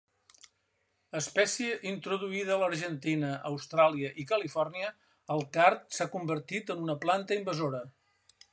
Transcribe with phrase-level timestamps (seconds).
[1.17, 4.89] Espècie introduïda a l'Argentina, Austràlia i Califòrnia,
[5.37, 7.85] el card s'ha convertit en una planta invasora.